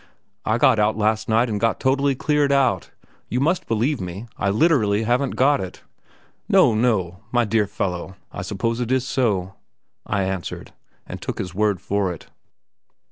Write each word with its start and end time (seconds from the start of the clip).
"I 0.45 0.53
was 0.53 0.79
out 0.79 0.97
last 0.97 1.29
night 1.29 1.47
and 1.47 1.59
got 1.59 1.79
totally 1.79 2.15
cleared 2.15 2.51
out! 2.51 2.89
You 3.29 3.39
must 3.39 3.67
believe 3.67 4.01
me, 4.01 4.25
I 4.35 4.49
literally 4.49 5.03
haven't 5.03 5.35
got 5.35 5.61
it." 5.61 5.83
"No, 6.49 6.73
no, 6.73 7.19
my 7.31 7.45
dear 7.45 7.67
fellow; 7.67 8.15
I 8.31 8.41
suppose 8.41 8.79
it 8.79 8.91
is 8.91 9.05
so," 9.07 9.53
I 10.07 10.23
answered, 10.23 10.73
and 11.05 11.19
I 11.19 11.23
took 11.23 11.37
his 11.37 11.53
word 11.53 11.79
for 11.79 12.11
it. 12.11 12.31